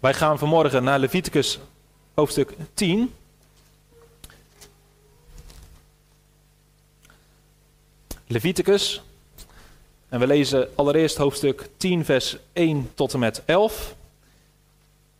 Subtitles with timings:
[0.00, 1.58] Wij gaan vanmorgen naar Leviticus
[2.14, 3.14] hoofdstuk 10.
[8.26, 9.02] Leviticus.
[10.08, 13.94] En we lezen allereerst hoofdstuk 10, vers 1 tot en met 11.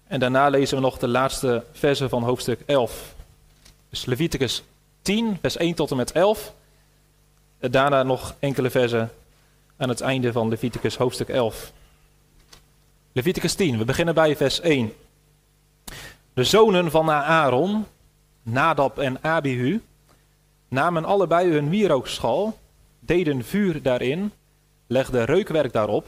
[0.07, 3.15] En daarna lezen we nog de laatste versen van hoofdstuk 11.
[3.91, 4.63] Dus Leviticus
[5.03, 6.53] 10, vers 1 tot en met 11.
[7.59, 9.13] En daarna nog enkele versen
[9.77, 11.73] aan het einde van Leviticus hoofdstuk 11.
[13.17, 14.93] Leviticus 10, we beginnen bij vers 1.
[16.35, 17.87] De zonen van Aaron,
[18.43, 19.83] Nadab en Abihu,
[20.69, 22.59] namen allebei hun wierooksschal,
[22.99, 24.33] deden vuur daarin,
[24.87, 26.07] legden reukwerk daarop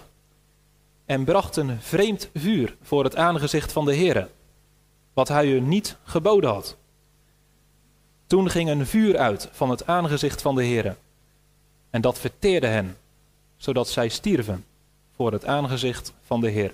[1.07, 4.29] en brachten vreemd vuur voor het aangezicht van de Heere,
[5.13, 6.77] wat hij hun niet geboden had.
[8.27, 10.97] Toen ging een vuur uit van het aangezicht van de Heere,
[11.91, 12.97] en dat verteerde hen,
[13.57, 14.65] zodat zij stierven
[15.17, 16.73] voor het aangezicht van de Heer.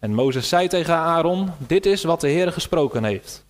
[0.00, 3.44] En Mozes zei tegen Aaron: Dit is wat de Heer gesproken heeft.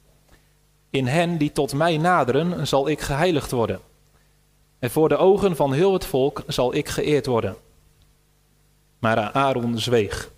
[0.90, 3.80] In hen die tot mij naderen, zal ik geheiligd worden.
[4.78, 7.56] En voor de ogen van heel het volk zal ik geëerd worden.
[8.98, 10.30] Maar Aaron zweeg.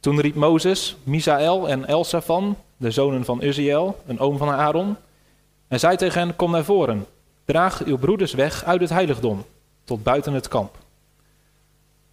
[0.00, 4.96] Toen riep Mozes Misaël en Elsafan, de zonen van Uziel, een oom van Aaron,
[5.68, 7.06] en zei tegen hen: Kom naar voren,
[7.44, 9.44] draag uw broeders weg uit het heiligdom,
[9.84, 10.85] tot buiten het kamp.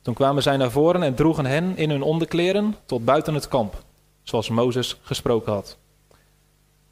[0.04, 3.84] Toen kwamen zij naar voren en droegen hen in hun onderkleren tot buiten het kamp,
[4.24, 5.78] zoals Mozes gesproken had.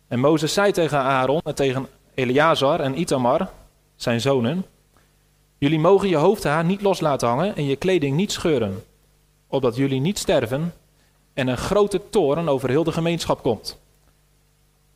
[0.07, 3.49] En Mozes zei tegen Aaron en tegen Eleazar en Itamar,
[3.95, 4.65] zijn zonen,
[5.57, 8.83] jullie mogen je hoofdhaar niet los laten hangen en je kleding niet scheuren,
[9.47, 10.73] opdat jullie niet sterven
[11.33, 13.79] en een grote toren over heel de gemeenschap komt.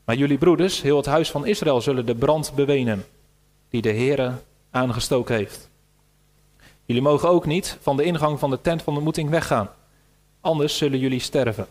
[0.05, 3.05] Maar jullie broeders, heel het huis van Israël, zullen de brand bewenen,
[3.69, 4.33] die de Heere
[4.71, 5.69] aangestoken heeft.
[6.85, 9.69] Jullie mogen ook niet van de ingang van de tent van ontmoeting weggaan.
[10.41, 11.67] Anders zullen jullie sterven.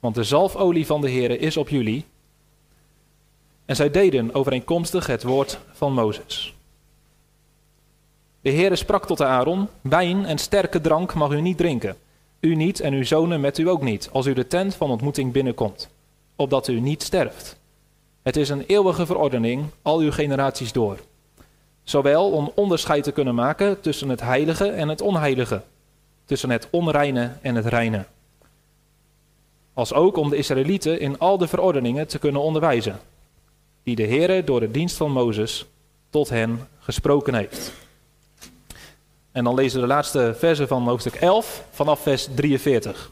[0.00, 2.04] Want de zalfolie van de Heere is op jullie.
[3.64, 6.54] En zij deden overeenkomstig het woord van Mozes.
[8.40, 11.96] De Heere sprak tot Aaron: Wijn en sterke drank mag u niet drinken.
[12.40, 15.32] U niet en uw zonen met u ook niet, als u de tent van ontmoeting
[15.32, 15.88] binnenkomt,
[16.36, 17.58] opdat u niet sterft.
[18.22, 20.98] Het is een eeuwige verordening, al uw generaties door.
[21.84, 25.62] Zowel om onderscheid te kunnen maken tussen het heilige en het onheilige,
[26.24, 28.04] tussen het onreine en het reine.
[29.74, 33.00] Als ook om de Israëlieten in al de verordeningen te kunnen onderwijzen,
[33.82, 35.66] die de Heere door de dienst van Mozes
[36.10, 37.72] tot hen gesproken heeft.
[39.32, 43.10] En dan lezen we de laatste versen van hoofdstuk 11 vanaf vers 43.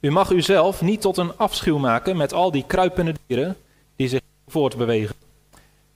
[0.00, 3.56] U mag uzelf niet tot een afschuw maken met al die kruipende dieren
[3.96, 5.14] die zich voortbewegen.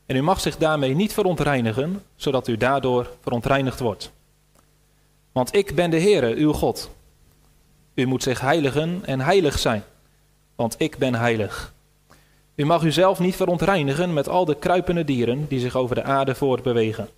[0.07, 4.13] En u mag zich daarmee niet verontreinigen, zodat u daardoor verontreinigd wordt.
[5.33, 6.91] Want ik ben de Heere, uw God.
[7.95, 9.85] U moet zich heiligen en heilig zijn,
[10.55, 11.73] want ik ben heilig.
[12.55, 16.35] U mag uzelf niet verontreinigen met al de kruipende dieren die zich over de aarde
[16.35, 17.09] voortbewegen.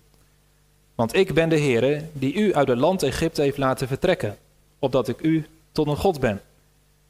[0.95, 4.37] Want ik ben de Heere die u uit het land Egypte heeft laten vertrekken,
[4.79, 6.41] opdat ik u tot een God ben.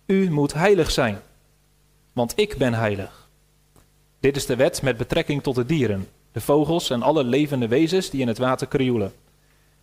[0.06, 1.22] U moet heilig zijn,
[2.14, 3.30] want ik ben heilig.
[4.20, 8.10] Dit is de wet met betrekking tot de dieren, de vogels en alle levende wezens
[8.10, 9.14] die in het water krioelen.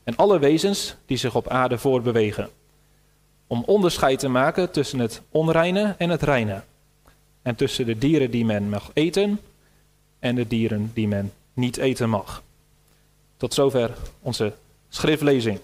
[0.05, 2.49] En alle wezens die zich op aarde voortbewegen.
[3.47, 6.63] Om onderscheid te maken tussen het onreine en het reine.
[7.43, 9.41] En tussen de dieren die men mag eten
[10.19, 12.43] en de dieren die men niet eten mag.
[13.37, 14.53] Tot zover onze
[14.89, 15.59] schriftlezing.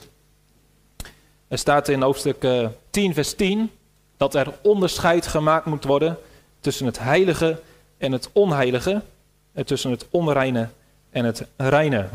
[1.49, 2.47] Er staat in hoofdstuk
[2.91, 3.71] 10, eh, vers 10
[4.19, 6.19] dat er onderscheid gemaakt moet worden
[6.61, 7.61] tussen het heilige
[7.99, 9.03] en het onheilige,
[9.53, 10.69] en tussen het onreine
[11.11, 12.09] en het reine.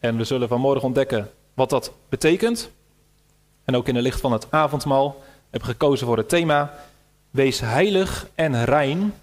[0.00, 2.70] En we zullen vanmorgen ontdekken wat dat betekent.
[3.64, 6.74] En ook in de licht van het avondmaal heb ik gekozen voor het thema:
[7.30, 9.14] Wees heilig en rein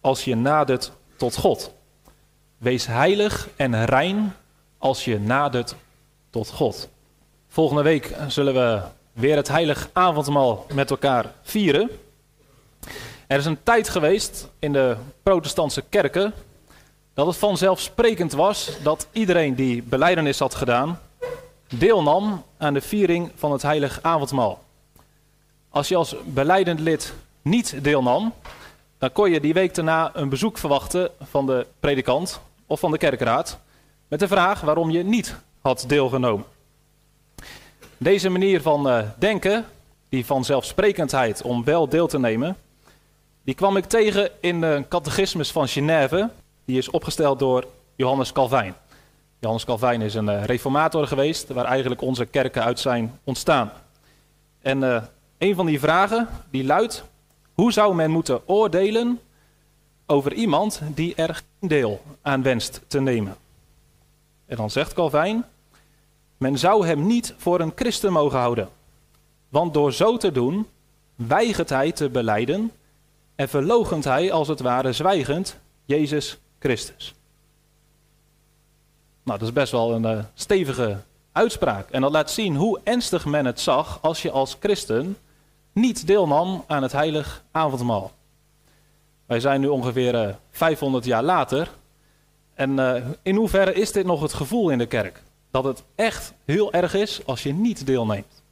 [0.00, 1.72] als je nadert tot God.
[2.58, 4.34] Wees heilig en rein
[4.78, 5.74] als je nadert
[6.30, 6.88] tot God.
[7.48, 8.80] Volgende week zullen we
[9.12, 11.90] weer het heilig avondmaal met elkaar vieren.
[13.26, 16.34] Er is een tijd geweest in de protestantse kerken
[17.14, 20.98] dat het vanzelfsprekend was dat iedereen die beleidenis had gedaan
[21.68, 24.62] deelnam aan de viering van het heilig avondmaal.
[25.68, 28.32] Als je als beleidend lid niet deelnam,
[28.98, 32.98] dan kon je die week daarna een bezoek verwachten van de predikant of van de
[32.98, 33.58] kerkraad
[34.08, 36.44] met de vraag waarom je niet had deelgenomen.
[38.02, 39.64] Deze manier van uh, denken,
[40.08, 42.56] die vanzelfsprekendheid om wel deel te nemen,
[43.42, 46.30] die kwam ik tegen in de catechismus van Genève.
[46.64, 47.66] Die is opgesteld door
[47.96, 48.74] Johannes Calvijn.
[49.38, 53.72] Johannes Calvijn is een uh, reformator geweest, waar eigenlijk onze kerken uit zijn ontstaan.
[54.60, 55.02] En uh,
[55.38, 57.04] een van die vragen die luidt:
[57.54, 59.20] hoe zou men moeten oordelen
[60.06, 63.36] over iemand die er geen deel aan wenst te nemen?
[64.46, 65.44] En dan zegt Calvijn:
[66.40, 68.68] men zou hem niet voor een christen mogen houden,
[69.48, 70.66] want door zo te doen
[71.14, 72.72] weigert hij te beleiden
[73.34, 77.14] en verlogent hij als het ware zwijgend Jezus Christus.
[79.22, 80.96] Nou, dat is best wel een uh, stevige
[81.32, 81.90] uitspraak.
[81.90, 85.16] En dat laat zien hoe ernstig men het zag als je als christen
[85.72, 88.12] niet deelnam aan het heilig avondmaal.
[89.26, 91.70] Wij zijn nu ongeveer uh, eh, 500 jaar later.
[92.54, 95.22] En uh, in hoeverre is dit nog het gevoel in de kerk?
[95.50, 98.42] Dat het echt heel erg is als je niet deelneemt.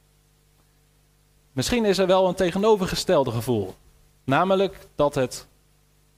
[1.51, 3.75] Misschien is er wel een tegenovergestelde gevoel.
[4.23, 5.47] Namelijk dat het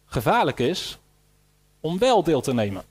[0.06, 0.98] gevaarlijk is
[1.80, 2.84] om wel deel te nemen.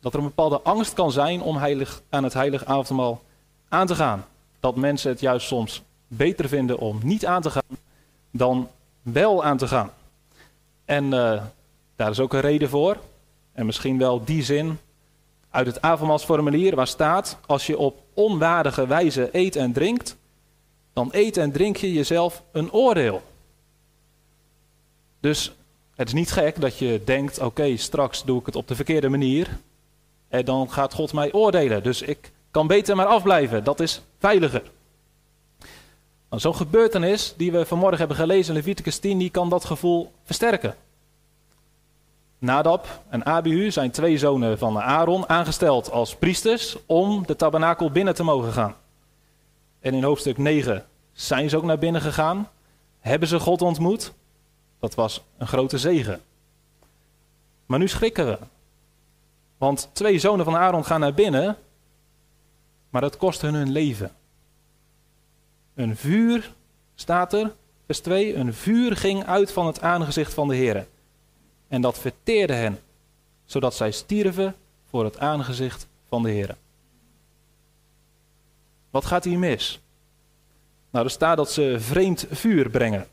[0.00, 3.22] Dat er een bepaalde angst kan zijn om heilig, aan het heilig avondmaal
[3.68, 4.24] aan te gaan.
[4.60, 7.78] Dat mensen het juist soms beter vinden om niet aan te gaan
[8.30, 8.68] dan
[9.02, 9.90] wel aan te gaan.
[10.84, 11.42] En uh,
[11.96, 12.96] daar is ook een reden voor.
[13.52, 14.78] En misschien wel die zin
[15.58, 20.16] uit het avondmaalsformulier waar staat: als je op onwaardige wijze eet en drinkt,
[20.92, 23.22] dan eet en drink je jezelf een oordeel.
[25.20, 25.52] Dus
[25.94, 29.08] het is niet gek dat je denkt: oké, straks doe ik het op de verkeerde
[29.08, 29.58] manier.
[30.28, 31.82] En dan gaat God mij oordelen.
[31.82, 33.64] Dus ik kan beter maar afblijven.
[33.64, 34.62] Dat is veiliger.
[36.30, 40.74] Zo'n gebeurtenis die we vanmorgen hebben gelezen in Leviticus 10, die kan dat gevoel versterken.
[42.38, 48.14] Nadab en Abihu zijn twee zonen van Aaron aangesteld als priesters om de tabernakel binnen
[48.14, 48.74] te mogen gaan.
[49.80, 52.48] En in hoofdstuk 9 zijn ze ook naar binnen gegaan,
[53.00, 54.12] hebben ze God ontmoet.
[54.80, 56.20] Dat was een grote zegen.
[57.66, 58.38] Maar nu schrikken we.
[59.58, 61.56] Want twee zonen van Aaron gaan naar binnen,
[62.90, 64.12] maar dat kost hun hun leven.
[65.74, 66.52] Een vuur,
[66.94, 67.52] staat er,
[67.86, 70.86] vers 2, een vuur ging uit van het aangezicht van de Heer.
[71.68, 72.80] En dat verteerde hen,
[73.44, 74.54] zodat zij stierven
[74.88, 76.56] voor het aangezicht van de Heer.
[78.90, 79.80] Wat gaat hier mis?
[80.90, 83.06] Nou, er staat dat ze vreemd vuur brengen.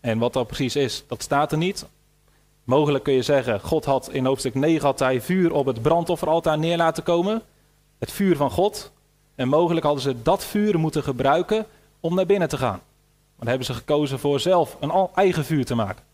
[0.00, 1.86] En wat dat precies is, dat staat er niet.
[2.64, 6.58] Mogelijk kun je zeggen, God had in hoofdstuk 9 had hij vuur op het brandofferaltaar
[6.58, 7.42] neer laten komen.
[7.98, 8.92] Het vuur van God.
[9.34, 11.66] En mogelijk hadden ze dat vuur moeten gebruiken
[12.00, 12.80] om naar binnen te gaan.
[12.80, 16.04] Maar dan hebben ze gekozen voor zelf een eigen vuur te maken.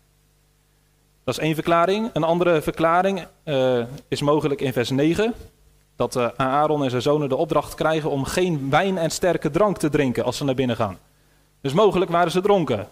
[1.27, 2.09] Dat is één verklaring.
[2.13, 5.33] Een andere verklaring uh, is mogelijk in vers 9.
[5.95, 9.77] Dat uh, Aaron en zijn zonen de opdracht krijgen om geen wijn en sterke drank
[9.77, 10.97] te drinken als ze naar binnen gaan.
[11.61, 12.87] Dus mogelijk waren ze dronken.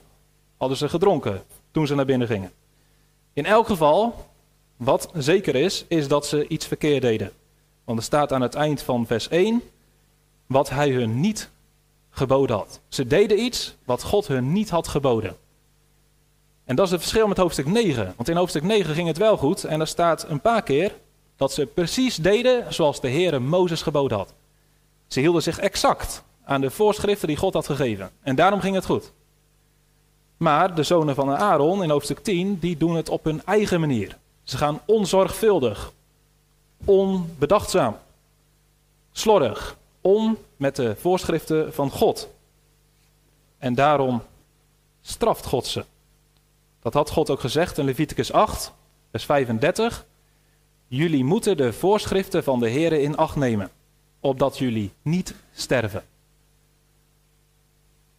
[0.58, 2.52] Hadden ze gedronken toen ze naar binnen gingen.
[3.34, 4.26] In elk geval,
[4.78, 7.32] wat zeker is, is dat ze iets verkeerd deden.
[7.84, 9.62] Want er staat aan het eind van vers 1
[10.46, 11.50] wat hij hun niet
[12.10, 12.80] geboden had.
[12.88, 15.38] Ze deden iets wat God hun niet had geboden.
[16.66, 18.14] En dat is het verschil met hoofdstuk 9.
[18.16, 19.64] Want in hoofdstuk 9 ging het wel goed.
[19.64, 20.96] En er staat een paar keer
[21.36, 24.34] dat ze precies deden zoals de Heere Mozes geboden had.
[25.08, 28.12] Ze hielden zich exact aan de voorschriften die God had gegeven.
[28.22, 29.12] En daarom ging het goed.
[30.38, 34.18] Maar de zonen van Aaron in hoofdstuk 10, die doen het op hun eigen manier.
[34.44, 35.92] Ze gaan onzorgvuldig,
[36.86, 37.98] onbedachtzaam,
[39.12, 42.30] slordig om met de voorschriften van God.
[43.58, 44.22] En daarom
[45.02, 45.86] straft God ze.
[46.86, 48.74] Dat had God ook gezegd in Leviticus 8,
[49.12, 50.06] vers 35.
[50.88, 53.70] Jullie moeten de voorschriften van de Heer in acht nemen,
[54.20, 56.04] opdat jullie niet sterven.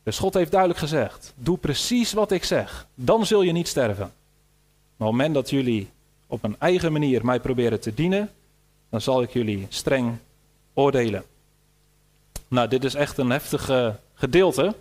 [0.03, 4.13] Dus God heeft duidelijk gezegd: doe precies wat ik zeg, dan zul je niet sterven.
[4.97, 5.91] Maar op het moment dat jullie
[6.27, 8.31] op een eigen manier mij proberen te dienen,
[8.89, 10.19] dan zal ik jullie streng
[10.75, 11.25] oordelen.
[12.49, 13.71] Nou, dit is echt een heftig
[14.15, 14.75] gedeelte.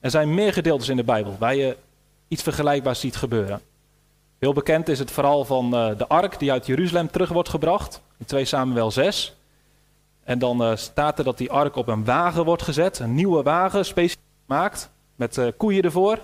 [0.00, 1.76] Er zijn meer gedeeltes in de Bijbel waar je
[2.28, 3.60] iets vergelijkbaars ziet gebeuren.
[4.38, 8.02] Heel bekend is het verhaal van uh, de ark die uit Jeruzalem terug wordt gebracht,
[8.16, 9.36] in 2 Samuel 6.
[10.24, 13.42] En dan uh, staat er dat die ark op een wagen wordt gezet, een nieuwe
[13.42, 16.18] wagen, speciaal gemaakt, met uh, koeien ervoor,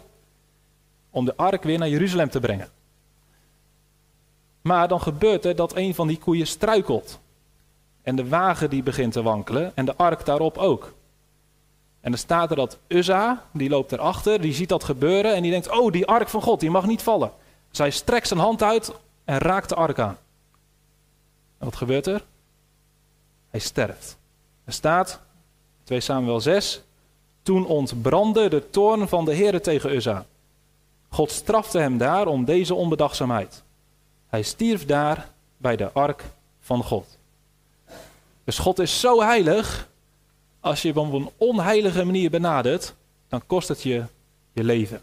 [1.10, 2.68] om de ark weer naar Jeruzalem te brengen.
[4.62, 7.20] Maar dan gebeurt er dat een van die koeien struikelt.
[8.02, 10.92] En de wagen die begint te wankelen en de ark daarop ook.
[12.04, 15.50] En dan staat er dat Uzza, die loopt erachter, die ziet dat gebeuren en die
[15.50, 17.32] denkt, oh die ark van God, die mag niet vallen.
[17.70, 18.92] Zij strekt zijn hand uit
[19.24, 20.16] en raakt de ark aan.
[21.58, 22.24] En wat gebeurt er?
[23.50, 24.16] Hij sterft.
[24.64, 25.20] Er staat,
[25.84, 26.82] 2 Samuel 6,
[27.42, 30.26] toen ontbrandde de toorn van de Heere tegen Uzza.
[31.08, 33.62] God strafte hem daar om deze onbedachtzaamheid.
[34.28, 36.24] Hij stierf daar bij de ark
[36.60, 37.18] van God.
[38.44, 39.88] Dus God is zo heilig,
[40.64, 42.94] als je hem op een onheilige manier benadert,
[43.28, 44.04] dan kost het je
[44.52, 45.02] je leven.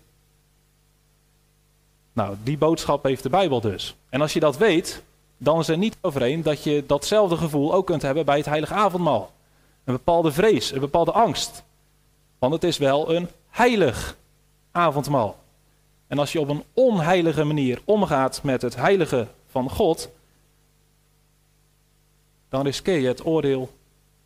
[2.14, 3.96] Nou, die boodschap heeft de Bijbel dus.
[4.10, 5.02] En als je dat weet,
[5.38, 8.74] dan is er niet overeen dat je datzelfde gevoel ook kunt hebben bij het heilige
[8.74, 9.32] avondmaal.
[9.84, 11.64] Een bepaalde vrees, een bepaalde angst.
[12.40, 14.18] Want het is wel een heilig
[14.72, 15.40] avondmaal.
[16.08, 20.10] En als je op een onheilige manier omgaat met het heilige van God,
[22.50, 23.70] dan riskeer je het oordeel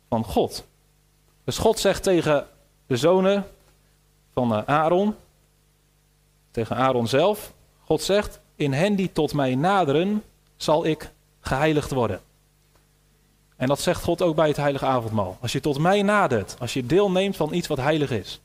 [0.08, 0.64] van God.
[1.46, 2.46] Dus God zegt tegen
[2.86, 3.46] de zonen
[4.32, 5.14] van eh, Aaron,
[6.50, 7.52] tegen Aaron zelf,
[7.84, 10.22] God zegt, in hen die tot mij naderen,
[10.56, 12.20] zal ik geheiligd worden.
[13.56, 15.38] En dat zegt God ook bij het heilige avondmaal.
[15.40, 18.40] Als je tot mij nadert, als je deelneemt van iets wat heilig is,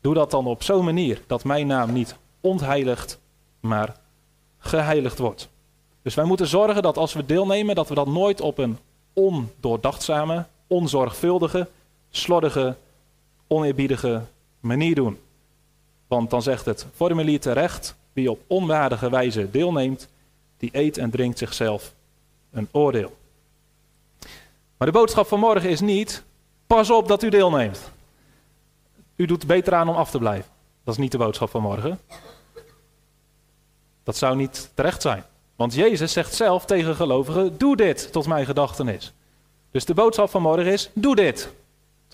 [0.00, 3.18] doe dat dan op zo'n manier dat mijn naam niet ontheiligd,
[3.60, 3.96] maar
[4.58, 5.48] geheiligd wordt.
[6.02, 8.78] Dus wij moeten zorgen dat als we deelnemen, dat we dat nooit op een
[9.12, 11.68] ondoordachtzame, onzorgvuldige,
[12.16, 12.76] slordige,
[13.46, 14.22] oneerbiedige
[14.60, 15.18] manier doen.
[16.06, 20.08] Want dan zegt het formulier terecht, wie op onwaardige wijze deelneemt,
[20.56, 21.94] die eet en drinkt zichzelf
[22.50, 23.16] een oordeel.
[24.76, 26.22] Maar de boodschap van morgen is niet,
[26.66, 27.92] pas op dat u deelneemt.
[29.16, 30.50] U doet beter aan om af te blijven.
[30.84, 32.00] Dat is niet de boodschap van morgen.
[34.02, 35.24] Dat zou niet terecht zijn.
[35.56, 39.12] Want Jezus zegt zelf tegen gelovigen: Doe dit tot mijn gedachtenis.
[39.70, 41.52] Dus de boodschap van morgen is: Doe dit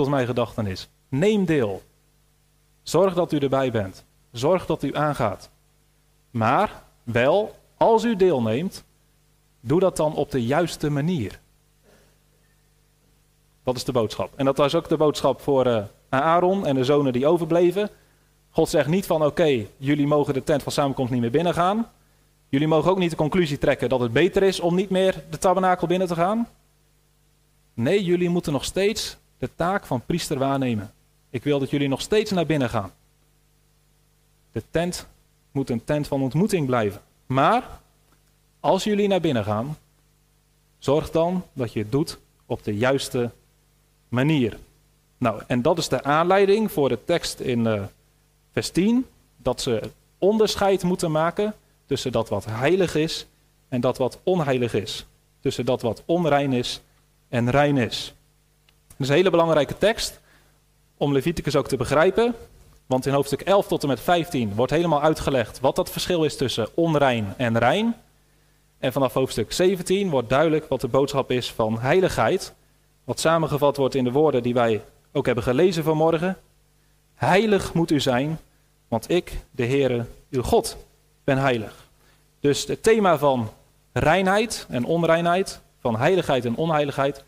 [0.00, 0.88] tot mijn gedachtenis.
[1.08, 1.82] Neem deel.
[2.82, 4.04] Zorg dat u erbij bent.
[4.32, 5.50] Zorg dat u aangaat.
[6.30, 8.84] Maar wel, als u deelneemt,
[9.60, 11.40] doe dat dan op de juiste manier.
[13.62, 14.32] Dat is de boodschap.
[14.36, 17.90] En dat was ook de boodschap voor uh, Aaron en de zonen die overbleven.
[18.50, 21.90] God zegt niet van oké, jullie mogen de tent van samenkomst niet meer binnengaan.
[22.48, 25.38] Jullie mogen ook niet de conclusie trekken dat het beter is om niet meer de
[25.38, 26.48] tabernakel binnen te gaan.
[27.74, 30.92] Nee, jullie moeten nog steeds de taak van priester waarnemen.
[31.30, 32.92] Ik wil dat jullie nog steeds naar binnen gaan.
[34.52, 35.06] De tent
[35.50, 37.00] moet een tent van ontmoeting blijven.
[37.26, 37.64] Maar
[38.60, 39.76] als jullie naar binnen gaan,
[40.78, 43.30] zorg dan dat je het doet op de juiste
[44.08, 44.58] manier.
[45.18, 47.82] Nou, en dat is de aanleiding voor de tekst in uh,
[48.52, 49.06] vers 10,
[49.36, 51.54] dat ze onderscheid moeten maken
[51.86, 53.26] tussen dat wat heilig is
[53.68, 55.06] en dat wat onheilig is.
[55.40, 56.80] Tussen dat wat onrein is
[57.28, 58.14] en rein is.
[59.00, 60.20] Is een hele belangrijke tekst
[60.96, 62.34] om Leviticus ook te begrijpen.
[62.86, 66.36] Want in hoofdstuk 11 tot en met 15 wordt helemaal uitgelegd wat dat verschil is
[66.36, 67.96] tussen onrein en rein.
[68.78, 72.54] En vanaf hoofdstuk 17 wordt duidelijk wat de boodschap is van heiligheid.
[73.04, 76.36] Wat samengevat wordt in de woorden die wij ook hebben gelezen vanmorgen.
[77.14, 78.38] Heilig moet u zijn,
[78.88, 80.76] want ik, de Heere, uw God,
[81.24, 81.88] ben heilig.
[82.40, 83.50] Dus het thema van
[83.92, 87.24] reinheid en onreinheid, van heiligheid en onheiligheid,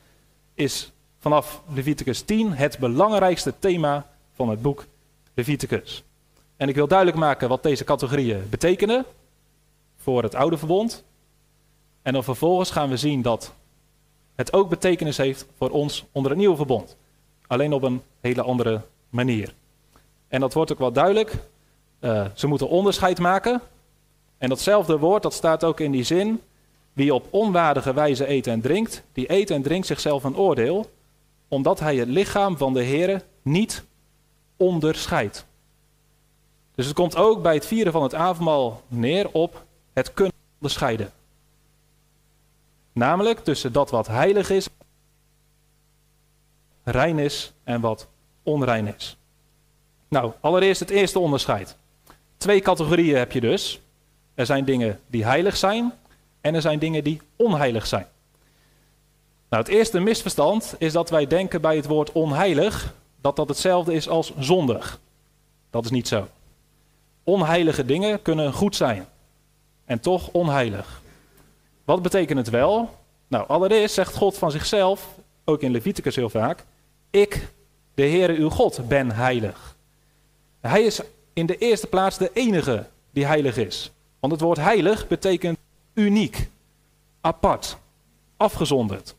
[0.54, 0.91] is
[1.22, 4.84] vanaf Leviticus 10 het belangrijkste thema van het boek
[5.34, 6.04] Leviticus.
[6.56, 9.04] En ik wil duidelijk maken wat deze categorieën betekenen
[9.96, 11.04] voor het oude verbond.
[12.02, 13.52] En dan vervolgens gaan we zien dat
[14.34, 16.96] het ook betekenis heeft voor ons onder het nieuwe verbond.
[17.46, 19.54] Alleen op een hele andere manier.
[20.28, 21.34] En dat wordt ook wel duidelijk.
[22.00, 23.60] Uh, ze moeten onderscheid maken.
[24.38, 26.40] En datzelfde woord, dat staat ook in die zin.
[26.92, 30.90] Wie op onwaardige wijze eet en drinkt, die eet en drinkt zichzelf een oordeel,
[31.52, 33.84] omdat hij het lichaam van de Heere niet
[34.56, 35.46] onderscheidt.
[36.74, 41.12] Dus het komt ook bij het vieren van het avondmaal neer op het kunnen onderscheiden.
[42.92, 44.68] Namelijk tussen dat wat heilig is,
[46.84, 48.08] rein is en wat
[48.42, 49.16] onrein is.
[50.08, 51.76] Nou, allereerst het eerste onderscheid.
[52.36, 53.80] Twee categorieën heb je dus.
[54.34, 55.92] Er zijn dingen die heilig zijn
[56.40, 58.06] en er zijn dingen die onheilig zijn.
[59.52, 63.94] Nou, het eerste misverstand is dat wij denken bij het woord onheilig dat dat hetzelfde
[63.94, 65.00] is als zondig.
[65.70, 66.28] Dat is niet zo.
[67.24, 69.06] Onheilige dingen kunnen goed zijn
[69.84, 71.02] en toch onheilig.
[71.84, 72.98] Wat betekent het wel?
[73.28, 75.08] Nou, allereerst zegt God van zichzelf,
[75.44, 76.64] ook in Leviticus heel vaak,
[77.10, 77.48] ik,
[77.94, 79.76] de Heere uw God, ben heilig.
[80.60, 81.00] Hij is
[81.32, 83.90] in de eerste plaats de enige die heilig is.
[84.20, 85.58] Want het woord heilig betekent
[85.94, 86.50] uniek,
[87.20, 87.76] apart,
[88.36, 89.14] afgezonderd.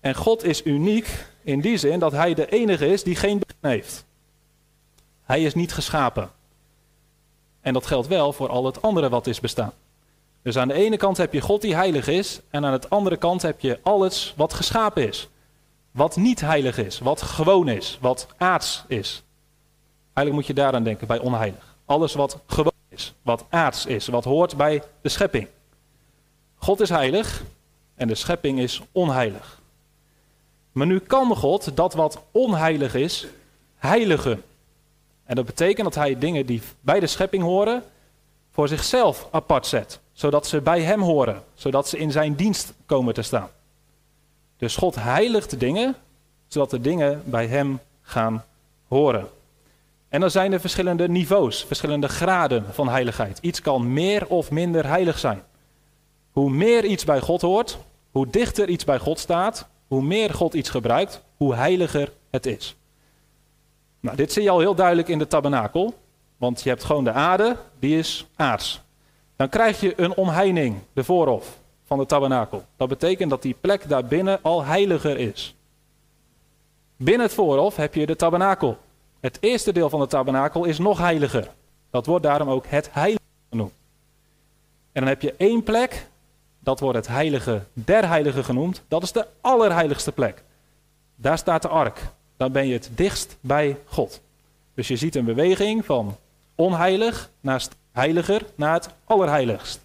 [0.00, 3.70] En God is uniek in die zin dat hij de enige is die geen begin
[3.70, 4.04] heeft.
[5.22, 6.30] Hij is niet geschapen.
[7.60, 9.72] En dat geldt wel voor al het andere wat is bestaan.
[10.42, 13.16] Dus aan de ene kant heb je God die heilig is, en aan de andere
[13.16, 15.28] kant heb je alles wat geschapen is.
[15.90, 19.22] Wat niet heilig is, wat gewoon is, wat aards is.
[20.04, 21.76] Eigenlijk moet je daaraan denken bij onheilig.
[21.84, 25.48] Alles wat gewoon is, wat aards is, wat hoort bij de schepping.
[26.56, 27.42] God is heilig
[27.94, 29.57] en de schepping is onheilig.
[30.78, 33.26] Maar nu kan God dat wat onheilig is,
[33.76, 34.42] heiligen.
[35.24, 37.82] En dat betekent dat hij dingen die bij de schepping horen,
[38.50, 40.00] voor zichzelf apart zet.
[40.12, 43.48] Zodat ze bij hem horen, zodat ze in zijn dienst komen te staan.
[44.56, 45.96] Dus God heiligt dingen,
[46.48, 48.44] zodat de dingen bij hem gaan
[48.88, 49.28] horen.
[50.08, 53.38] En dan zijn er verschillende niveaus, verschillende graden van heiligheid.
[53.40, 55.42] Iets kan meer of minder heilig zijn.
[56.32, 57.78] Hoe meer iets bij God hoort,
[58.10, 62.76] hoe dichter iets bij God staat, hoe meer God iets gebruikt, hoe heiliger het is.
[64.00, 65.94] Nou, dit zie je al heel duidelijk in de tabernakel,
[66.36, 68.80] want je hebt gewoon de aarde, die is aards.
[69.36, 72.64] Dan krijg je een omheining, de voorhof van de tabernakel.
[72.76, 75.54] Dat betekent dat die plek daarbinnen al heiliger is.
[76.96, 78.78] Binnen het voorhof heb je de tabernakel.
[79.20, 81.50] Het eerste deel van de tabernakel is nog heiliger.
[81.90, 83.72] Dat wordt daarom ook het heilige genoemd.
[84.92, 86.06] En dan heb je één plek,
[86.68, 88.82] dat wordt het heilige der heiligen genoemd.
[88.88, 90.42] Dat is de allerheiligste plek.
[91.16, 92.00] Daar staat de ark.
[92.36, 94.20] Dan ben je het dichtst bij God.
[94.74, 96.16] Dus je ziet een beweging van
[96.54, 99.80] onheilig naast heiliger naar het allerheiligst.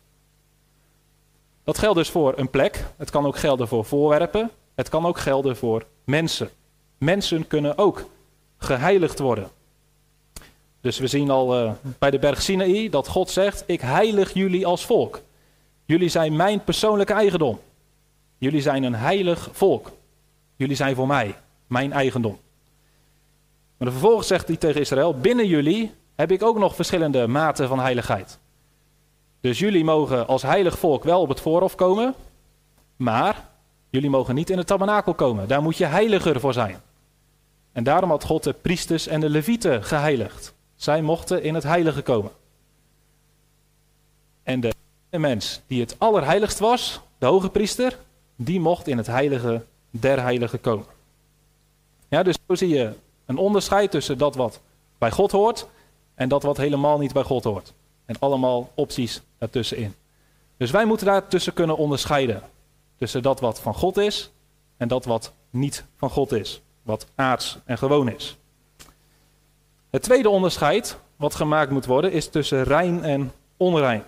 [1.64, 2.86] Dat geldt dus voor een plek.
[2.98, 4.52] Het kan ook gelden voor voorwerpen.
[4.76, 6.50] Het kan ook gelden voor mensen.
[6.98, 8.06] Mensen kunnen ook
[8.58, 9.50] geheiligd worden.
[10.82, 14.66] Dus we zien al uh, bij de berg Sinaï dat God zegt: Ik heilig jullie
[14.66, 15.22] als volk.
[15.86, 17.60] Jullie zijn mijn persoonlijke eigendom.
[18.38, 19.92] Jullie zijn een heilig volk.
[20.56, 21.36] Jullie zijn voor mij,
[21.68, 22.40] mijn eigendom.
[23.78, 27.80] Maar vervolgens zegt hij tegen Israël: Binnen jullie heb ik ook nog verschillende maten van
[27.80, 28.40] heiligheid.
[29.42, 32.16] Dus jullie mogen als heilig volk wel op het voorhof komen,
[32.96, 33.50] maar
[33.90, 35.48] jullie mogen niet in het tabernakel komen.
[35.48, 36.82] Daar moet je heiliger voor zijn.
[37.72, 40.54] En daarom had God de priesters en de levieten geheiligd.
[40.76, 42.32] Zij mochten in het heilige komen.
[44.44, 44.74] En de
[45.22, 48.00] mens die het allerheiligst was, de hoge priester,
[48.36, 50.86] die mocht in het heilige der heiligen komen.
[52.08, 52.94] Ja, dus zo zie je
[53.26, 54.60] een onderscheid tussen dat wat
[54.98, 55.68] bij God hoort
[56.16, 57.74] en dat wat helemaal niet bij God hoort.
[58.06, 59.96] En allemaal opties daartussenin.
[60.58, 62.42] Dus wij moeten daartussen kunnen onderscheiden.
[62.98, 64.32] Tussen dat wat van God is
[64.78, 68.38] en dat wat niet van God is wat aards en gewoon is.
[69.90, 74.04] Het tweede onderscheid wat gemaakt moet worden is tussen rein en onrein.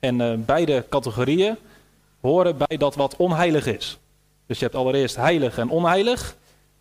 [0.00, 1.56] En uh, beide categorieën
[2.20, 3.98] horen bij dat wat onheilig is.
[4.46, 6.36] Dus je hebt allereerst heilig en onheilig.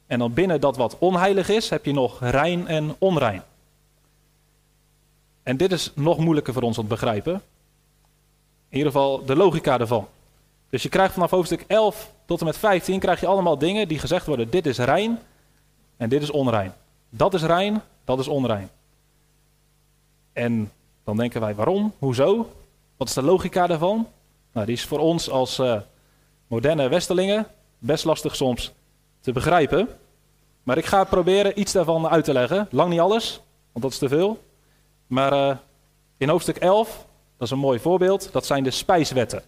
[0.08, 3.44] En dan binnen dat wat onheilig is heb je nog rein en onrein.
[5.44, 7.34] En dit is nog moeilijker voor ons om te begrijpen.
[8.70, 10.08] In ieder geval de logica ervan.
[10.70, 14.00] Dus je krijgt vanaf hoofdstuk 11 tot en met 15 krijg je allemaal dingen die
[14.00, 15.20] gezegd worden: dit is rein
[15.98, 16.74] en dit is onrein.
[17.10, 18.70] Dat is rein, dat is onrein.
[20.34, 20.72] En
[21.04, 21.94] dan denken wij: waarom?
[22.00, 22.50] Hoezo?
[23.00, 24.08] Wat is de logica daarvan?
[24.54, 25.80] Nou, die is voor ons als uh,
[26.48, 28.74] moderne Westerlingen best lastig soms
[29.20, 29.88] te begrijpen.
[30.64, 32.68] Maar ik ga proberen iets daarvan uit te leggen.
[32.72, 34.44] Lang niet alles, want dat is te veel.
[35.08, 35.58] Maar uh,
[36.18, 37.06] in hoofdstuk 11,
[37.38, 39.44] dat is een mooi voorbeeld, dat zijn de spijswetten.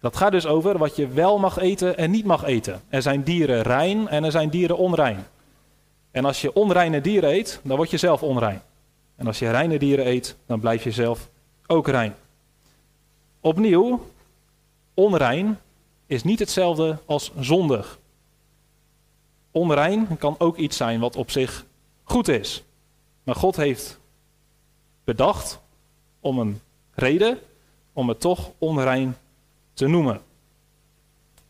[0.00, 2.82] Dat gaat dus over wat je wel mag eten en niet mag eten.
[2.88, 5.26] Er zijn dieren rein en er zijn dieren onrein.
[6.10, 8.62] En als je onreine dieren eet, dan word je zelf onrein.
[9.16, 11.28] En als je reine dieren eet, dan blijf je zelf
[11.66, 12.14] ook rein.
[13.40, 14.06] Opnieuw,
[14.94, 15.58] onrein
[16.06, 17.98] is niet hetzelfde als zondig.
[19.50, 21.64] Onrein kan ook iets zijn wat op zich
[22.04, 22.62] goed is.
[23.22, 23.98] Maar God heeft
[25.04, 25.60] bedacht
[26.20, 26.60] om een
[26.94, 27.38] reden
[27.92, 29.16] om het toch onrein
[29.74, 30.20] te noemen.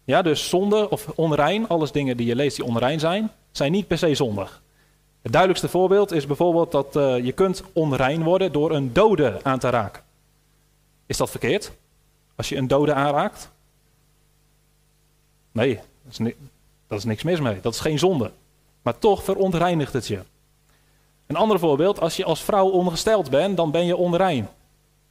[0.04, 3.86] Ja, dus zonde of onrein, alles dingen die je leest die onrein zijn, zijn niet
[3.86, 4.62] per se zondig.
[5.22, 9.58] Het duidelijkste voorbeeld is bijvoorbeeld dat uh, je kunt onrein worden door een dode aan
[9.58, 10.02] te raken.
[11.08, 11.72] Is dat verkeerd?
[12.36, 13.50] Als je een dode aanraakt?
[15.52, 16.34] Nee, dat is,
[16.86, 17.60] dat is niks mis mee.
[17.60, 18.30] Dat is geen zonde.
[18.82, 20.20] Maar toch verontreinigt het je.
[21.26, 24.48] Een ander voorbeeld, als je als vrouw ongesteld bent, dan ben je onrein.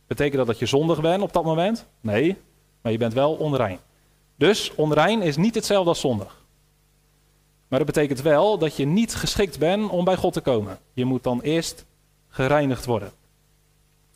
[0.07, 1.85] Betekent dat dat je zondig bent op dat moment?
[2.01, 2.37] Nee,
[2.81, 3.79] maar je bent wel onrein.
[4.35, 6.45] Dus onrein is niet hetzelfde als zondig.
[7.67, 10.79] Maar dat betekent wel dat je niet geschikt bent om bij God te komen.
[10.93, 11.85] Je moet dan eerst
[12.27, 13.11] gereinigd worden.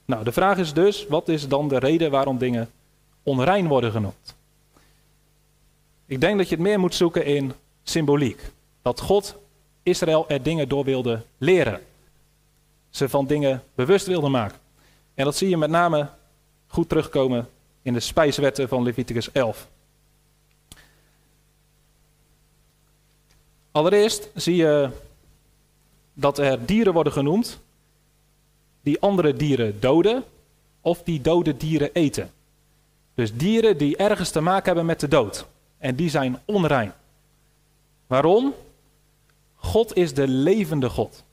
[0.05, 2.69] Nou, de vraag is dus, wat is dan de reden waarom dingen
[3.23, 4.35] onrein worden genoemd?
[6.05, 8.51] Ik denk dat je het meer moet zoeken in symboliek.
[8.81, 9.35] Dat God
[9.83, 11.81] Israël er dingen door wilde leren.
[12.89, 14.57] Ze van dingen bewust wilde maken.
[15.13, 16.09] En dat zie je met name
[16.67, 17.49] goed terugkomen
[17.81, 19.67] in de spijswetten van Leviticus 11.
[23.71, 24.89] Allereerst zie je
[26.13, 27.59] dat er dieren worden genoemd
[28.81, 30.23] die andere dieren doden
[30.81, 32.31] of die dode dieren eten.
[33.13, 35.45] Dus dieren die ergens te maken hebben met de dood.
[35.77, 36.93] En die zijn onrein.
[38.07, 38.53] Waarom?
[39.55, 41.23] God is de levende God.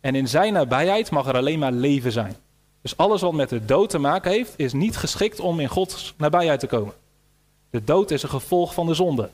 [0.00, 2.36] En in zijn nabijheid mag er alleen maar leven zijn.
[2.82, 6.14] Dus alles wat met de dood te maken heeft, is niet geschikt om in Gods
[6.16, 6.94] nabijheid te komen.
[7.70, 9.30] De dood is een gevolg van de zonde.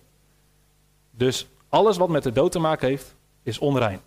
[1.10, 4.00] Dus alles wat met de dood te maken heeft, is onrein.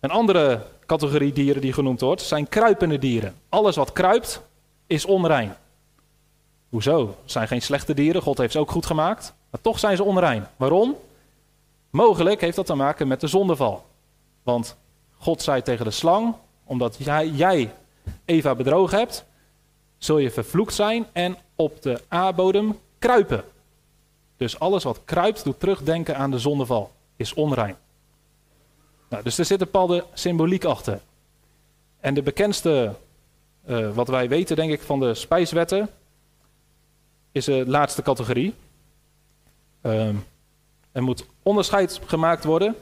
[0.00, 0.66] Een andere
[0.98, 3.34] categorie dieren die genoemd wordt, zijn kruipende dieren.
[3.48, 4.42] Alles wat kruipt,
[4.86, 5.56] is onrein.
[6.68, 7.16] Hoezo?
[7.22, 9.34] Het zijn geen slechte dieren, God heeft ze ook goed gemaakt.
[9.50, 10.46] Maar toch zijn ze onrein.
[10.56, 10.96] Waarom?
[11.90, 13.84] Mogelijk heeft dat te maken met de zondeval.
[14.42, 14.76] Want
[15.18, 17.72] God zei tegen de slang: Omdat jij, jij
[18.24, 19.24] Eva bedrogen hebt,
[19.98, 23.44] zul je vervloekt zijn en op de aardbodem kruipen.
[24.36, 27.76] Dus alles wat kruipt doet terugdenken aan de zondeval, is onrein.
[29.12, 31.00] Nou, dus er zit een bepaalde symboliek achter.
[32.00, 32.94] En de bekendste,
[33.68, 35.88] uh, wat wij weten denk ik van de spijswetten,
[37.32, 38.54] is de laatste categorie.
[39.82, 40.08] Uh,
[40.92, 42.76] er moet onderscheid gemaakt worden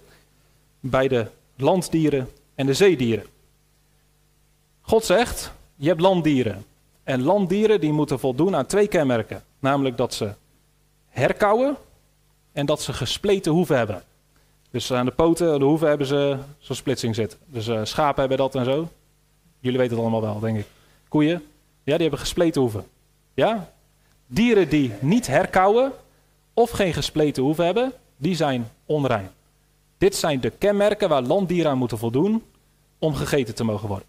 [0.80, 3.26] bij de landdieren en de zeedieren.
[4.80, 6.64] God zegt, je hebt landdieren.
[7.02, 9.44] En landdieren die moeten voldoen aan twee kenmerken.
[9.58, 10.34] Namelijk dat ze
[11.08, 11.76] herkauwen
[12.52, 14.02] en dat ze gespleten hoeven hebben.
[14.70, 17.38] Dus aan de poten, de hoeven hebben ze zo'n splitsing zitten.
[17.46, 18.88] Dus uh, schapen hebben dat en zo.
[19.60, 20.66] Jullie weten het allemaal wel, denk ik.
[21.08, 21.42] Koeien,
[21.82, 22.84] ja, die hebben gespleten hoeven.
[23.34, 23.70] Ja?
[24.26, 25.92] Dieren die niet herkauwen
[26.54, 29.30] of geen gespleten hoeven hebben, die zijn onrein.
[29.98, 32.42] Dit zijn de kenmerken waar landdieren aan moeten voldoen
[32.98, 34.06] om gegeten te mogen worden.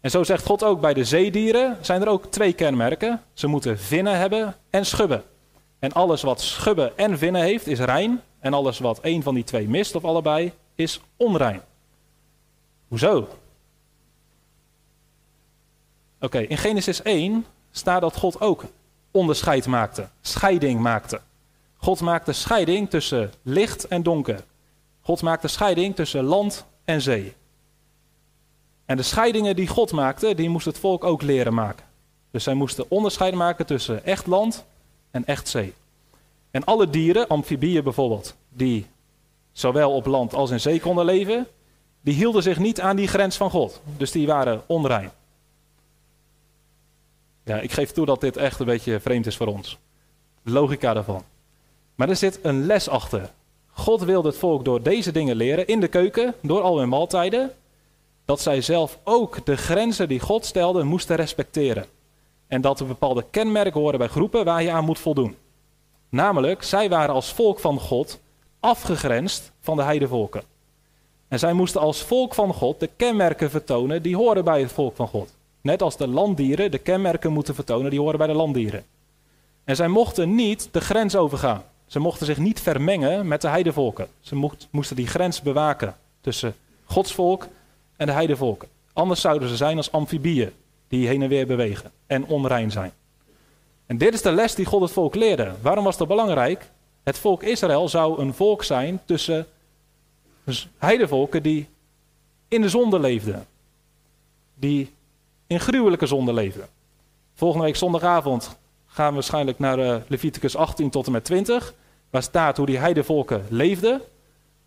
[0.00, 3.22] En zo zegt God ook bij de zeedieren zijn er ook twee kenmerken.
[3.32, 5.22] Ze moeten vinnen hebben en schubben.
[5.78, 8.20] En alles wat schubben en vinnen heeft is rein.
[8.44, 11.60] En alles wat een van die twee mist of allebei is onrein.
[12.88, 13.28] Hoezo?
[16.20, 18.64] Oké, in Genesis 1 staat dat God ook
[19.10, 21.20] onderscheid maakte, scheiding maakte.
[21.76, 24.44] God maakte scheiding tussen licht en donker.
[25.00, 27.34] God maakte scheiding tussen land en zee.
[28.84, 31.86] En de scheidingen die God maakte, die moest het volk ook leren maken.
[32.30, 34.64] Dus zij moesten onderscheid maken tussen echt land
[35.10, 35.74] en echt zee.
[36.54, 38.86] En alle dieren, amfibieën bijvoorbeeld, die
[39.52, 41.46] zowel op land als in zee konden leven,
[42.00, 43.82] die hielden zich niet aan die grens van God.
[43.96, 45.10] Dus die waren onrein.
[47.44, 49.78] Ja, ik geef toe dat dit echt een beetje vreemd is voor ons.
[50.42, 51.22] Logica daarvan.
[51.94, 53.32] Maar er zit een les achter.
[53.72, 57.50] God wilde het volk door deze dingen leren in de keuken, door al hun maaltijden,
[58.24, 61.86] dat zij zelf ook de grenzen die God stelde moesten respecteren.
[62.46, 65.36] En dat er bepaalde kenmerken horen bij groepen waar je aan moet voldoen.
[66.14, 68.20] Namelijk, zij waren als volk van God
[68.60, 70.42] afgegrensd van de heidevolken.
[71.28, 74.96] En zij moesten als volk van God de kenmerken vertonen die horen bij het volk
[74.96, 75.34] van God.
[75.60, 78.84] Net als de landdieren de kenmerken moeten vertonen die horen bij de landdieren.
[79.64, 81.62] En zij mochten niet de grens overgaan.
[81.86, 84.08] Ze mochten zich niet vermengen met de heidevolken.
[84.20, 87.46] Ze moesten die grens bewaken tussen Gods volk
[87.96, 88.68] en de heidevolken.
[88.92, 90.52] Anders zouden ze zijn als amfibieën
[90.88, 92.92] die heen en weer bewegen en onrein zijn.
[93.86, 95.52] En dit is de les die God het volk leerde.
[95.62, 96.70] Waarom was dat belangrijk?
[97.02, 99.46] Het volk Israël zou een volk zijn tussen
[100.78, 101.68] heidevolken die
[102.48, 103.46] in de zonde leefden.
[104.54, 104.92] Die
[105.46, 106.68] in gruwelijke zonde leefden.
[107.34, 111.74] Volgende week zondagavond gaan we waarschijnlijk naar uh, Leviticus 18 tot en met 20.
[112.10, 114.00] Waar staat hoe die heidevolken leefden.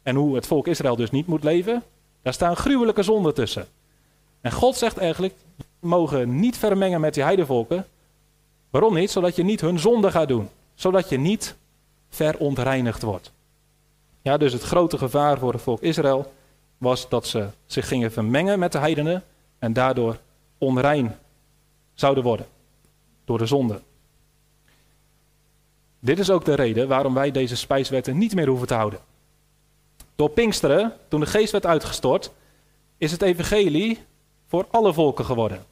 [0.04, 1.84] En hoe het volk Israël dus niet moet leven.
[2.22, 3.68] Daar staan gruwelijke zonden tussen.
[4.42, 5.34] En God zegt eigenlijk,
[5.80, 7.86] mogen niet vermengen met die heidevolken.
[8.70, 9.12] Waarom niet?
[9.12, 10.50] Zodat je niet hun zonde gaat doen.
[10.76, 11.56] Zodat je niet
[12.10, 13.32] verontreinigd wordt.
[14.22, 16.34] Ja, dus het grote gevaar voor het volk Israël
[16.78, 19.24] was dat ze zich gingen vermengen met de heidenen
[19.60, 20.18] en daardoor
[20.58, 21.16] onrein
[21.94, 22.46] zouden worden
[23.26, 23.82] door de zonde.
[26.00, 29.00] Dit is ook de reden waarom wij deze spijswetten niet meer hoeven te houden.
[30.16, 32.32] Door Pinksteren, toen de geest werd uitgestort,
[32.98, 34.00] is het evangelie
[34.48, 35.66] voor alle volken geworden.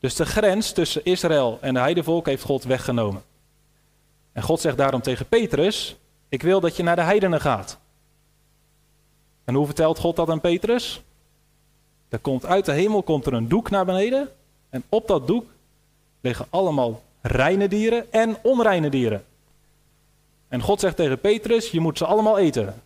[0.00, 3.22] Dus de grens tussen Israël en de heidevolk heeft God weggenomen.
[4.32, 5.96] En God zegt daarom tegen Petrus:
[6.28, 7.78] Ik wil dat je naar de heidenen gaat.
[9.44, 11.02] En hoe vertelt God dat aan Petrus?
[12.08, 14.28] Er komt uit de hemel komt er een doek naar beneden.
[14.68, 15.44] En op dat doek
[16.20, 19.24] liggen allemaal reine dieren en onreine dieren.
[20.48, 22.82] En God zegt tegen Petrus: Je moet ze allemaal eten.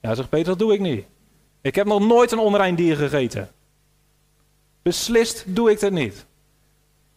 [0.00, 1.04] Ja, zegt Petrus, dat doe ik niet.
[1.60, 3.50] Ik heb nog nooit een onrein dier gegeten.
[4.86, 6.26] Beslist doe ik het niet.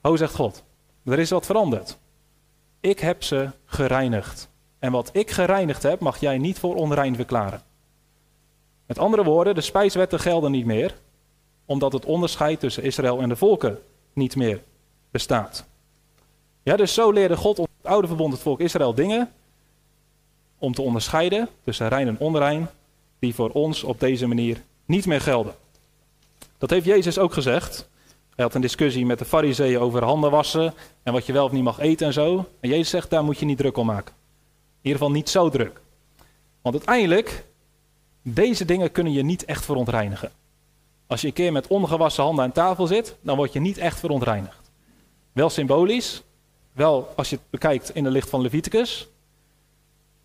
[0.01, 0.63] Ho, zegt God,
[1.05, 1.97] er is wat veranderd.
[2.79, 4.49] Ik heb ze gereinigd.
[4.79, 7.61] En wat ik gereinigd heb, mag jij niet voor onrein verklaren.
[8.85, 10.95] Met andere woorden, de spijswetten gelden niet meer,
[11.65, 13.79] omdat het onderscheid tussen Israël en de volken
[14.13, 14.61] niet meer
[15.11, 15.65] bestaat.
[16.63, 19.31] Ja, dus zo leerde God het oude verbond het volk Israël dingen
[20.57, 22.69] om te onderscheiden tussen rein en onrein,
[23.19, 25.53] die voor ons op deze manier niet meer gelden.
[26.59, 27.89] Dat heeft Jezus ook gezegd.
[28.35, 31.51] Hij had een discussie met de fariseeën over handen wassen en wat je wel of
[31.51, 32.45] niet mag eten en zo.
[32.59, 34.13] En Jezus zegt, daar moet je niet druk om maken.
[34.13, 35.81] In ieder geval niet zo druk.
[36.61, 37.45] Want uiteindelijk,
[38.21, 40.31] deze dingen kunnen je niet echt verontreinigen.
[41.07, 43.99] Als je een keer met ongewassen handen aan tafel zit, dan word je niet echt
[43.99, 44.71] verontreinigd.
[45.31, 46.23] Wel symbolisch,
[46.71, 49.07] wel als je het bekijkt in de licht van Leviticus.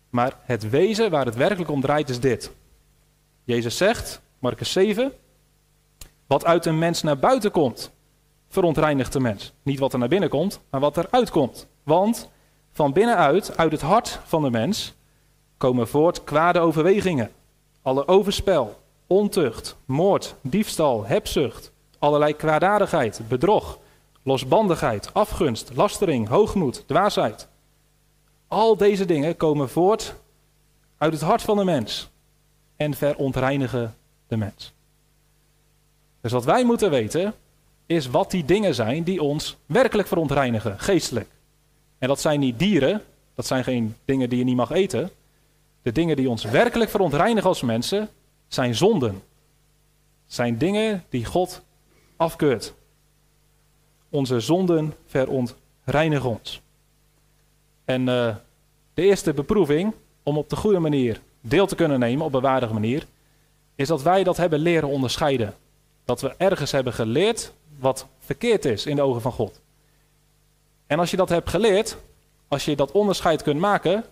[0.09, 2.51] Maar het wezen waar het werkelijk om draait is dit.
[3.43, 5.13] Jezus zegt, Marcus 7,
[6.27, 7.91] wat uit een mens naar buiten komt,
[8.47, 9.53] verontreinigt de mens.
[9.63, 11.67] Niet wat er naar binnen komt, maar wat eruit komt.
[11.83, 12.29] Want
[12.71, 14.93] van binnenuit, uit het hart van de mens,
[15.57, 17.31] komen voort kwade overwegingen.
[17.81, 23.79] Alle overspel, ontucht, moord, diefstal, hebzucht, allerlei kwaadaardigheid, bedrog,
[24.23, 27.47] losbandigheid, afgunst, lastering, hoogmoed, dwaasheid.
[28.47, 30.15] Al deze dingen komen voort
[30.97, 32.09] uit het hart van de mens
[32.75, 33.95] en verontreinigen
[34.27, 34.74] de mens.
[36.25, 37.33] Dus wat wij moeten weten
[37.85, 41.29] is wat die dingen zijn die ons werkelijk verontreinigen, geestelijk.
[41.97, 43.01] En dat zijn niet dieren,
[43.35, 45.09] dat zijn geen dingen die je niet mag eten.
[45.81, 48.09] De dingen die ons werkelijk verontreinigen als mensen
[48.47, 49.21] zijn zonden.
[50.25, 51.61] Zijn dingen die God
[52.15, 52.73] afkeurt.
[54.09, 56.61] Onze zonden verontreinigen ons.
[57.83, 58.35] En uh,
[58.93, 62.73] de eerste beproeving om op de goede manier deel te kunnen nemen, op een waardige
[62.73, 63.05] manier,
[63.75, 65.55] is dat wij dat hebben leren onderscheiden.
[66.05, 69.61] Dat we ergens hebben geleerd wat verkeerd is in de ogen van God.
[70.87, 71.97] En als je dat hebt geleerd,
[72.47, 74.05] als je dat onderscheid kunt maken,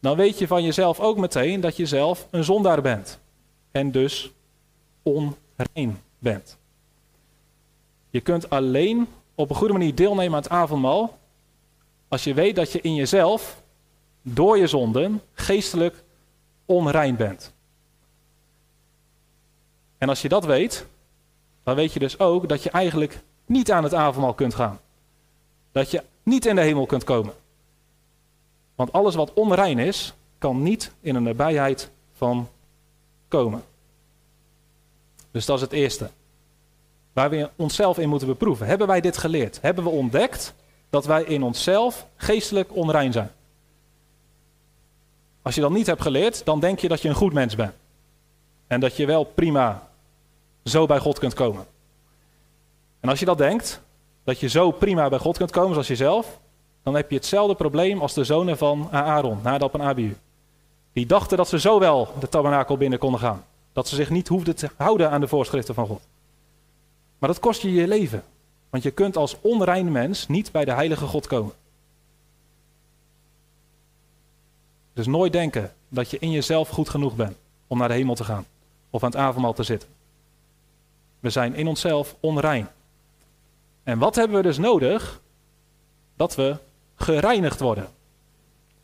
[0.00, 3.18] dan weet je van jezelf ook meteen dat je zelf een zondaar bent.
[3.70, 4.30] En dus
[5.02, 6.58] onrein bent.
[8.10, 11.18] Je kunt alleen op een goede manier deelnemen aan het avondmaal
[12.12, 13.62] als je weet dat je in jezelf,
[14.22, 16.02] door je zonden, geestelijk
[16.66, 17.52] onrein bent.
[19.98, 20.86] En als je dat weet,
[21.62, 24.80] dan weet je dus ook dat je eigenlijk niet aan het avondmaal kunt gaan.
[25.72, 27.34] Dat je niet in de hemel kunt komen.
[28.74, 32.48] Want alles wat onrein is, kan niet in een nabijheid van
[33.28, 33.62] komen.
[35.30, 36.10] Dus dat is het eerste.
[37.12, 38.66] Waar we onszelf in moeten beproeven.
[38.66, 39.60] Hebben wij dit geleerd?
[39.60, 40.54] Hebben we ontdekt
[40.90, 43.30] dat wij in onszelf geestelijk onrein zijn?
[45.42, 47.72] Als je dat niet hebt geleerd, dan denk je dat je een goed mens bent.
[48.66, 49.88] En dat je wel prima
[50.64, 51.66] zo bij God kunt komen.
[53.00, 53.80] En als je dat denkt,
[54.24, 56.40] dat je zo prima bij God kunt komen zoals jezelf,
[56.82, 60.16] dan heb je hetzelfde probleem als de zonen van Aaron, Nadab en Abihu.
[60.92, 63.44] Die dachten dat ze zo wel de tabernakel binnen konden gaan.
[63.72, 66.02] Dat ze zich niet hoefden te houden aan de voorschriften van God.
[67.18, 68.22] Maar dat kost je je leven.
[68.70, 71.52] Want je kunt als onrein mens niet bij de heilige God komen.
[74.92, 78.24] Dus nooit denken dat je in jezelf goed genoeg bent om naar de hemel te
[78.24, 78.46] gaan.
[78.90, 79.88] Of aan het avondmaal te zitten.
[81.22, 82.68] We zijn in onszelf onrein.
[83.82, 85.20] En wat hebben we dus nodig?
[86.16, 86.56] Dat we
[86.94, 87.88] gereinigd worden.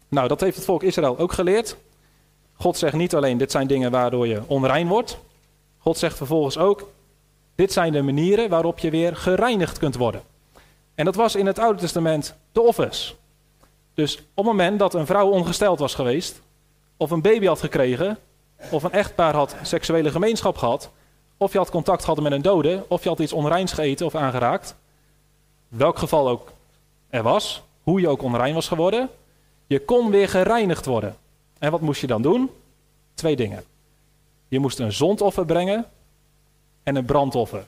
[0.08, 1.76] Nou, dat heeft het volk Israël ook geleerd.
[2.54, 5.18] God zegt niet alleen, dit zijn dingen waardoor je onrein wordt.
[5.78, 6.90] God zegt vervolgens ook,
[7.54, 10.22] dit zijn de manieren waarop je weer gereinigd kunt worden.
[10.94, 13.16] En dat was in het Oude Testament de offers.
[13.94, 16.40] Dus op het moment dat een vrouw ongesteld was geweest,
[16.96, 18.18] of een baby had gekregen,
[18.70, 20.90] of een echtpaar had seksuele gemeenschap gehad,
[21.38, 24.14] of je had contact gehad met een dode, of je had iets onreins gegeten of
[24.14, 24.76] aangeraakt,
[25.68, 26.52] welk geval ook
[27.10, 29.10] er was, hoe je ook onrein was geworden,
[29.66, 31.16] je kon weer gereinigd worden.
[31.58, 32.50] En wat moest je dan doen?
[33.14, 33.64] Twee dingen.
[34.48, 35.86] Je moest een zondoffer brengen
[36.82, 37.66] en een brandoffer.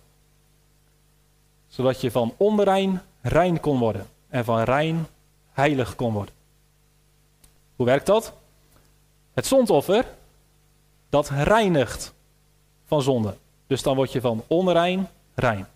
[1.68, 5.06] Zodat je van onrein rein kon worden en van rein
[5.52, 6.34] heilig kon worden.
[7.76, 8.32] Hoe werkt dat?
[9.32, 10.06] Het zondoffer,
[11.08, 12.14] dat reinigt
[12.86, 13.34] van zonde.
[13.70, 15.66] Dus dan word je van onrein rein.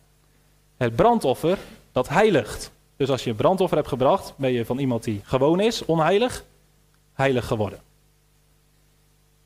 [0.77, 1.59] Het brandoffer,
[1.93, 2.71] dat heiligt.
[2.97, 6.45] Dus als je een brandoffer hebt gebracht, ben je van iemand die gewoon is, onheilig,
[7.13, 7.79] heilig geworden.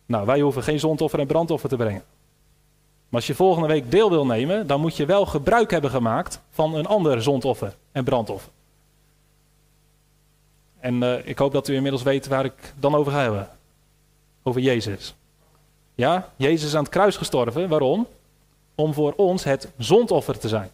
[0.06, 2.02] Nou, wij hoeven geen zondoffer en brandoffer te brengen.
[3.08, 6.40] Maar als je volgende week deel wil nemen, dan moet je wel gebruik hebben gemaakt
[6.50, 8.50] van een ander zondoffer en brandoffer.
[10.80, 13.48] En uh, ik hoop dat u inmiddels weet waar ik dan over ga hebben.
[14.42, 15.14] Over Jezus.
[15.94, 17.68] Ja, Jezus is aan het kruis gestorven.
[17.68, 18.06] Waarom?
[18.80, 20.70] Om voor ons het zondoffer te zijn.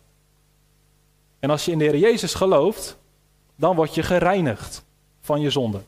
[1.39, 2.97] En als je in de Heer Jezus gelooft,
[3.57, 4.85] dan word je gereinigd
[5.21, 5.81] van je zonde.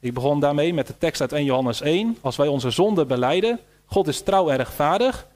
[0.00, 2.16] Ik begon daarmee met de tekst uit 1 Johannes 1.
[2.20, 5.26] Als wij onze zonde beleiden, God is trouw en rechtvaardig,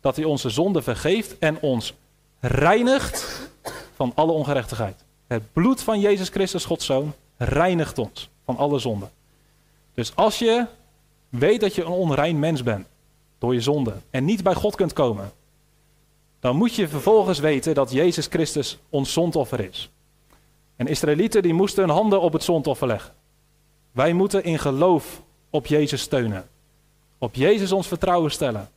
[0.00, 1.94] dat hij onze zonde vergeeft en ons
[2.40, 3.48] reinigt
[3.94, 5.04] van alle ongerechtigheid.
[5.26, 9.10] Het bloed van Jezus Christus, Gods Zoon, reinigt ons van alle zonden.
[9.94, 10.66] Dus als je
[11.28, 12.86] weet dat je een onrein mens bent
[13.38, 15.32] door je zonde en niet bij God kunt komen,
[16.40, 19.90] dan moet je vervolgens weten dat Jezus Christus ons zondoffer is.
[20.76, 23.14] En Israëlieten die moesten hun handen op het zondoffer leggen.
[23.92, 26.48] Wij moeten in geloof op Jezus steunen.
[27.18, 28.70] Op Jezus ons vertrouwen stellen.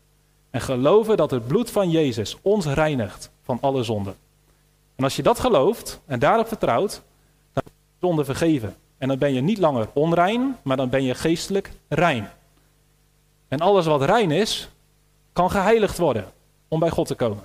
[0.50, 4.16] En geloven dat het bloed van Jezus ons reinigt van alle zonden.
[4.96, 7.02] En als je dat gelooft en daarop vertrouwt,
[7.54, 8.76] dan is zonde vergeven.
[8.98, 12.30] En dan ben je niet langer onrein, maar dan ben je geestelijk rein.
[13.48, 14.70] En alles wat rein is,
[15.34, 16.32] kan geheiligd worden
[16.70, 17.44] om bij God te komen.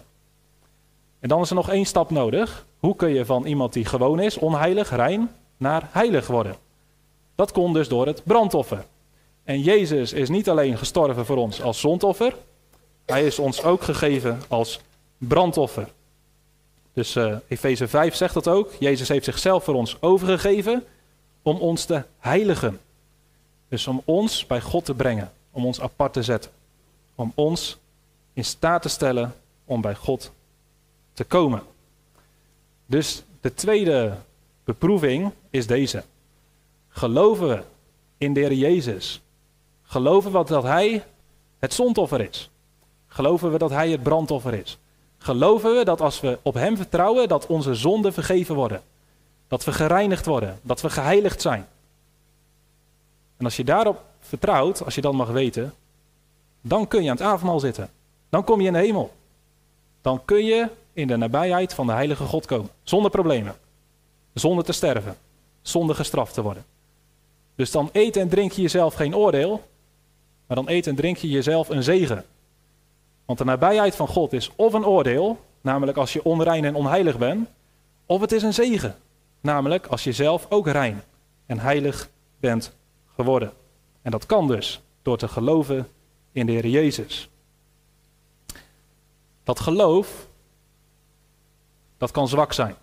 [1.20, 2.66] En dan is er nog één stap nodig.
[2.78, 6.56] Hoe kun je van iemand die gewoon is, onheilig, rein, naar heilig worden?
[7.34, 8.84] Dat kon dus door het brandoffer.
[9.44, 12.34] En Jezus is niet alleen gestorven voor ons als zondoffer,
[13.06, 14.80] hij is ons ook gegeven als
[15.18, 15.88] brandoffer.
[16.92, 18.72] Dus uh, Efeze 5 zegt dat ook.
[18.78, 20.84] Jezus heeft zichzelf voor ons overgegeven
[21.42, 22.80] om ons te heiligen.
[23.68, 26.50] Dus om ons bij God te brengen, om ons apart te zetten.
[27.14, 27.76] Om ons
[28.34, 30.32] in staat te stellen om bij God
[31.12, 31.62] te komen.
[32.86, 34.16] Dus de tweede
[34.64, 36.04] beproeving is deze.
[36.88, 37.62] Geloven we
[38.18, 39.20] in de Heer Jezus?
[39.82, 41.04] Geloven we dat Hij
[41.58, 42.50] het zondoffer is?
[43.06, 44.78] Geloven we dat Hij het brandoffer is?
[45.18, 48.82] Geloven we dat als we op Hem vertrouwen, dat onze zonden vergeven worden?
[49.48, 51.66] Dat we gereinigd worden, dat we geheiligd zijn?
[53.36, 55.74] En als je daarop vertrouwt, als je dat mag weten,
[56.60, 57.90] dan kun je aan het avondmaal zitten.
[58.34, 59.12] Dan kom je in de hemel.
[60.02, 62.70] Dan kun je in de nabijheid van de heilige God komen.
[62.82, 63.54] Zonder problemen.
[64.32, 65.16] Zonder te sterven.
[65.62, 66.64] Zonder gestraft te worden.
[67.54, 69.62] Dus dan eet en drink je jezelf geen oordeel,
[70.46, 72.24] maar dan eet en drink je jezelf een zegen.
[73.24, 77.18] Want de nabijheid van God is of een oordeel, namelijk als je onrein en onheilig
[77.18, 77.48] bent,
[78.06, 78.96] of het is een zegen,
[79.40, 81.02] namelijk als je zelf ook rein
[81.46, 82.72] en heilig bent
[83.16, 83.52] geworden.
[84.02, 85.88] En dat kan dus door te geloven
[86.32, 87.28] in de Heer Jezus.
[89.44, 90.26] Dat geloof,
[91.98, 92.74] dat kan zwak zijn.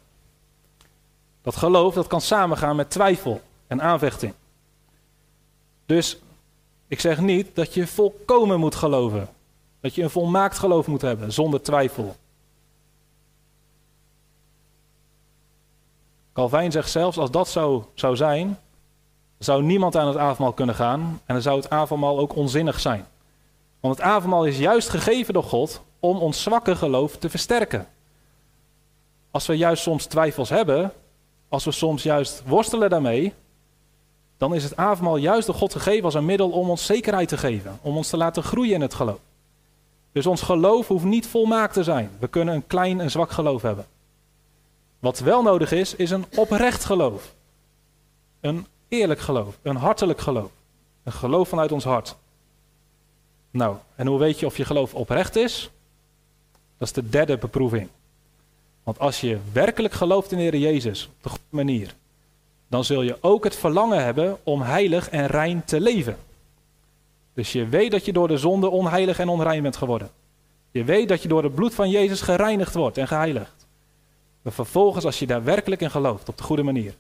[1.42, 4.34] Dat geloof, dat kan samengaan met twijfel en aanvechting.
[5.86, 6.18] Dus
[6.88, 9.30] ik zeg niet dat je volkomen moet geloven.
[9.80, 12.16] Dat je een volmaakt geloof moet hebben, zonder twijfel.
[16.34, 18.60] Calvijn zegt zelfs, als dat zo zou zijn,
[19.38, 23.06] zou niemand aan het avondmaal kunnen gaan en dan zou het avondmaal ook onzinnig zijn.
[23.80, 27.88] Want het avondmaal is juist gegeven door God om ons zwakke geloof te versterken.
[29.32, 30.92] Als we juist soms twijfels hebben,
[31.50, 33.34] als we soms juist worstelen daarmee,
[34.38, 37.38] dan is het avondmaal juist door God gegeven als een middel om ons zekerheid te
[37.38, 39.20] geven, om ons te laten groeien in het geloof.
[40.12, 42.12] Dus ons geloof hoeft niet volmaakt te zijn.
[42.20, 43.86] We kunnen een klein en zwak geloof hebben.
[45.00, 47.34] Wat wel nodig is, is een oprecht geloof.
[48.40, 50.52] Een eerlijk geloof, een hartelijk geloof.
[51.04, 52.16] Een geloof vanuit ons hart.
[53.52, 55.72] Nou, en hoe weet je of je geloof oprecht is?
[56.82, 57.88] Dat is de derde beproeving.
[58.84, 61.96] Want als je werkelijk gelooft in de Heer Jezus op de goede manier,
[62.68, 66.18] dan zul je ook het verlangen hebben om heilig en rein te leven.
[67.34, 70.10] Dus je weet dat je door de zonde onheilig en onrein bent geworden.
[70.72, 73.68] Je weet dat je door het bloed van Jezus gereinigd wordt en geheiligd.
[74.42, 76.94] Maar vervolgens, als je daar werkelijk in gelooft, op de goede manier,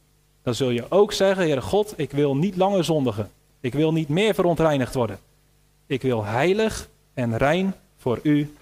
[0.44, 3.32] dan zul je ook zeggen, Heere God, ik wil niet langer zondigen.
[3.60, 5.20] Ik wil niet meer verontreinigd worden.
[5.86, 8.54] Ik wil heilig en rein voor u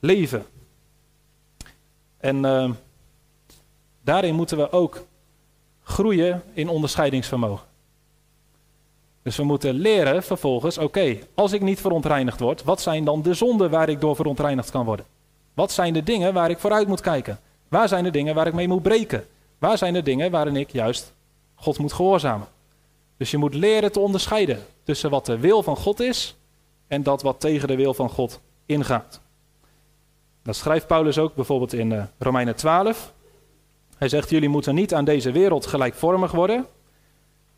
[0.00, 0.46] leven.
[2.24, 2.70] En uh,
[4.02, 5.06] daarin moeten we ook
[5.82, 7.66] groeien in onderscheidingsvermogen.
[9.22, 13.34] Dus we moeten leren vervolgens, oké, als ik niet verontreinigd word, wat zijn dan de
[13.34, 15.06] zonden waar ik door verontreinigd kan worden?
[15.54, 17.38] Wat zijn de dingen waar ik vooruit moet kijken?
[17.68, 19.26] Waar zijn de dingen waar ik mee moet breken?
[19.58, 21.12] Waar zijn de dingen waarin ik juist
[21.54, 22.46] God moet gehoorzamen?
[23.16, 26.36] Dus je moet leren te onderscheiden tussen wat de wil van God is
[26.86, 29.20] en dat wat tegen de wil van God ingaat.
[30.44, 33.12] Dat schrijft Paulus ook bijvoorbeeld in uh, Romeinen 12.
[33.96, 36.66] Hij zegt: Jullie moeten niet aan deze wereld gelijkvormig worden,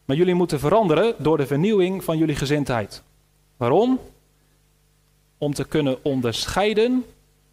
[0.04, 3.02] maar jullie moeten veranderen door de vernieuwing van jullie gezindheid.
[3.56, 4.00] Waarom?
[5.38, 7.04] Om te kunnen onderscheiden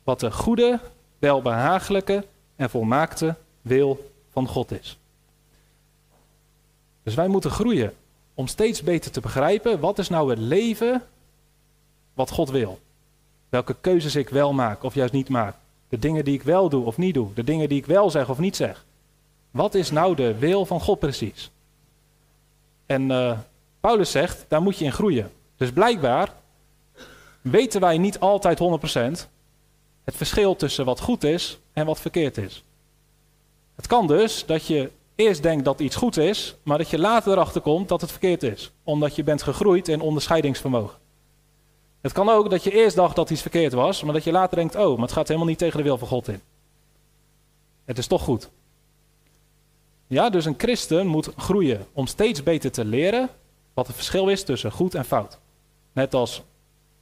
[0.04, 0.80] wat de goede,
[1.20, 2.26] welbehagelijke
[2.56, 4.98] en volmaakte wil van God is.
[7.04, 7.94] Dus wij moeten groeien
[8.34, 11.02] om steeds beter te begrijpen wat is nou het leven
[12.14, 12.80] wat God wil.
[13.54, 15.56] Welke keuzes ik wel maak of juist niet maak.
[15.90, 17.34] De dingen die ik wel doe of niet doe.
[17.34, 18.86] De dingen die ik wel zeg of niet zeg.
[19.52, 21.52] Wat is nou de wil van God precies?
[22.86, 23.40] En uh,
[23.80, 25.32] Paulus zegt, daar moet je in groeien.
[25.58, 26.34] Dus blijkbaar
[27.42, 29.28] weten wij niet altijd 100%
[30.04, 32.64] het verschil tussen wat goed is en wat verkeerd is.
[33.76, 37.32] Het kan dus dat je eerst denkt dat iets goed is, maar dat je later
[37.32, 41.02] erachter komt dat het verkeerd is, omdat je bent gegroeid in onderscheidingsvermogen.
[42.04, 44.58] Het kan ook dat je eerst dacht dat iets verkeerd was, maar dat je later
[44.58, 46.42] denkt, oh, maar het gaat helemaal niet tegen de wil van God in.
[47.86, 48.50] Het is toch goed.
[50.08, 53.30] Ja, dus een christen moet groeien om steeds beter te leren
[53.74, 55.40] wat het verschil is tussen goed en fout.
[55.92, 56.42] Net als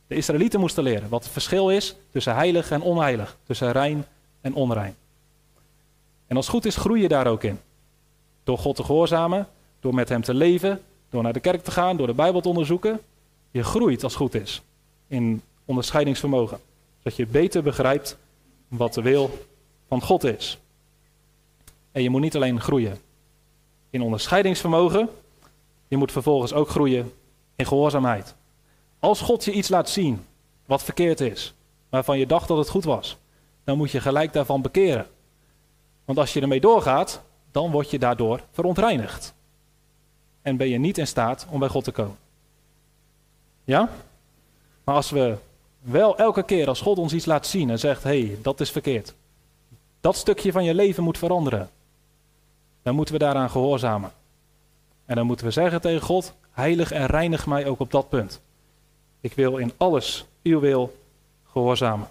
[0.08, 4.06] de Israëlieten moesten leren wat het verschil is tussen heilig en onheilig, tussen rein
[4.42, 4.96] en onrein.
[6.28, 7.60] En als goed is, groei je daar ook in.
[8.44, 9.48] Door God te gehoorzamen,
[9.80, 12.50] door met Hem te leven, door naar de kerk te gaan, door de Bijbel te
[12.50, 13.00] onderzoeken.
[13.52, 14.62] Je groeit als goed is
[15.12, 16.60] in onderscheidingsvermogen.
[16.98, 18.18] Zodat je beter begrijpt
[18.68, 19.48] wat de wil
[19.88, 20.58] van God is.
[21.92, 23.00] En je moet niet alleen groeien
[23.90, 25.10] in onderscheidingsvermogen,
[25.88, 27.14] je moet vervolgens ook groeien
[27.56, 28.36] in gehoorzaamheid.
[29.00, 30.26] Als God je iets laat zien
[30.66, 31.54] wat verkeerd is,
[31.90, 33.18] waarvan je dacht dat het goed was,
[33.64, 35.08] dan moet je gelijk daarvan bekeren.
[36.06, 39.34] Want als je ermee doorgaat, dan word je daardoor verontreinigd.
[40.42, 42.18] En ben je niet in staat om bij God te komen.
[43.64, 43.90] Ja?
[44.92, 45.36] Maar als we
[45.80, 48.72] wel elke keer als God ons iets laat zien en zegt: hé, hey, dat is
[48.72, 49.14] verkeerd.
[50.02, 51.70] Dat stukje van je leven moet veranderen.
[52.82, 54.12] Dan moeten we daaraan gehoorzamen.
[55.06, 58.42] En dan moeten we zeggen tegen God: heilig en reinig mij ook op dat punt.
[59.22, 60.98] Ik wil in alles uw wil
[61.52, 62.08] gehoorzamen.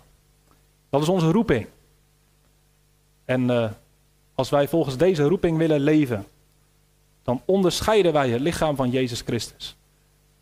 [0.90, 1.66] Dat is onze roeping.
[3.24, 3.70] En uh,
[4.34, 6.26] als wij volgens deze roeping willen leven,
[7.22, 9.76] dan onderscheiden wij het lichaam van Jezus Christus.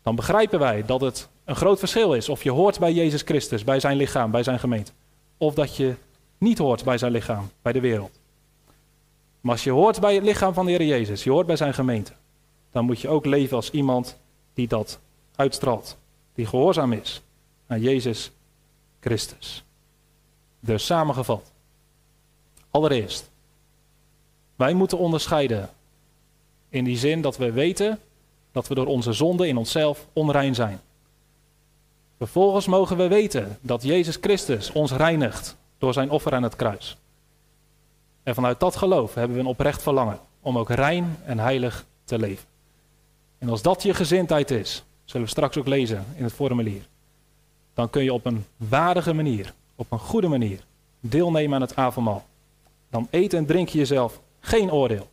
[0.03, 3.63] Dan begrijpen wij dat het een groot verschil is of je hoort bij Jezus Christus,
[3.63, 4.91] bij zijn lichaam, bij zijn gemeente.
[5.37, 5.95] Of dat je
[6.37, 8.19] niet hoort bij zijn lichaam, bij de wereld.
[9.41, 11.73] Maar als je hoort bij het lichaam van de Heer Jezus, je hoort bij zijn
[11.73, 12.11] gemeente,
[12.71, 14.17] dan moet je ook leven als iemand
[14.53, 14.99] die dat
[15.35, 15.97] uitstraalt.
[16.33, 17.21] Die gehoorzaam is
[17.67, 18.31] aan Jezus
[18.99, 19.63] Christus.
[20.59, 21.51] Dus samengevat.
[22.71, 23.29] Allereerst,
[24.55, 25.69] wij moeten onderscheiden
[26.69, 27.99] in die zin dat we weten
[28.51, 30.79] dat we door onze zonde in onszelf onrein zijn.
[32.19, 36.97] Vervolgens mogen we weten dat Jezus Christus ons reinigt door zijn offer aan het kruis.
[38.23, 42.19] En vanuit dat geloof hebben we een oprecht verlangen om ook rein en heilig te
[42.19, 42.47] leven.
[43.37, 46.81] En als dat je gezindheid is, zullen we straks ook lezen in het formulier,
[47.73, 50.59] dan kun je op een waardige manier, op een goede manier,
[50.99, 52.25] deelnemen aan het avondmaal.
[52.89, 55.09] Dan eet en drink je jezelf geen oordeel,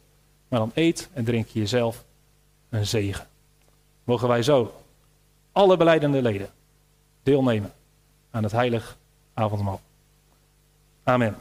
[0.49, 2.05] maar dan eet en drink je jezelf
[2.69, 3.27] een zegen.
[4.05, 4.75] Mogen wij zo,
[5.53, 6.51] alle beleidende leden,
[7.27, 7.73] deelnemen
[8.31, 8.97] aan het heilig
[9.35, 9.81] avondmaal.
[11.03, 11.37] Amen.